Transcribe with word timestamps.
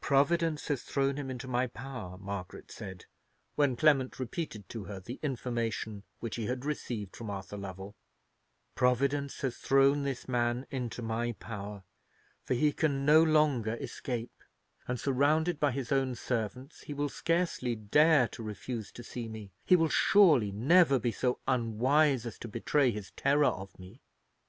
"Providence 0.00 0.68
has 0.68 0.84
thrown 0.84 1.16
him 1.16 1.28
into 1.28 1.48
my 1.48 1.66
power," 1.66 2.16
Margaret 2.18 2.70
said, 2.70 3.06
when 3.56 3.74
Clement 3.74 4.20
repeated 4.20 4.68
to 4.68 4.84
her 4.84 5.00
the 5.00 5.18
information 5.24 6.04
which 6.20 6.36
he 6.36 6.46
had 6.46 6.64
received 6.64 7.16
from 7.16 7.30
Arthur 7.30 7.56
Lovell,—"Providence 7.56 9.40
has 9.40 9.56
thrown 9.56 10.04
this 10.04 10.28
man 10.28 10.68
into 10.70 11.02
my 11.02 11.32
power; 11.32 11.82
for 12.44 12.54
he 12.54 12.70
can 12.72 13.04
no 13.04 13.20
longer 13.24 13.74
escape, 13.80 14.44
and, 14.86 15.00
surrounded 15.00 15.58
by 15.58 15.72
his 15.72 15.90
own 15.90 16.14
servants, 16.14 16.82
he 16.82 16.94
will 16.94 17.08
scarcely 17.08 17.74
dare 17.74 18.28
to 18.28 18.44
refuse 18.44 18.92
to 18.92 19.02
see 19.02 19.26
me; 19.28 19.50
he 19.64 19.74
will 19.74 19.88
surely 19.88 20.52
never 20.52 21.00
be 21.00 21.10
so 21.10 21.40
unwise 21.48 22.24
as 22.24 22.38
to 22.38 22.46
betray 22.46 22.92
his 22.92 23.10
terror 23.16 23.46
of 23.46 23.76
me." 23.80 24.00